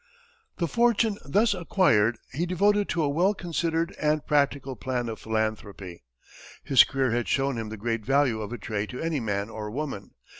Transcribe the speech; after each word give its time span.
The 0.57 0.67
fortune 0.67 1.19
thus 1.25 1.53
acquired 1.53 2.17
he 2.31 2.47
devoted 2.47 2.89
to 2.89 3.03
a 3.03 3.07
well 3.09 3.35
considered 3.35 3.95
and 4.01 4.25
practical 4.25 4.75
plan 4.75 5.07
of 5.07 5.19
philanthropy. 5.19 6.01
His 6.63 6.83
career 6.83 7.11
had 7.11 7.27
shown 7.27 7.55
him 7.55 7.69
the 7.69 7.77
great 7.77 8.03
value 8.03 8.41
of 8.41 8.51
a 8.51 8.57
trade 8.57 8.89
to 8.89 8.99
any 8.99 9.19
man 9.19 9.51
or 9.51 9.69
woman. 9.69 10.15